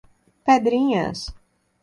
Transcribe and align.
Pedrinhas 0.45 1.21